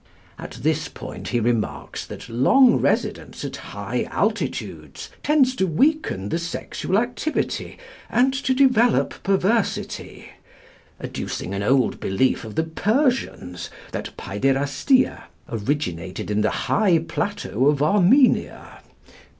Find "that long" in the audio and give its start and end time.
2.07-2.77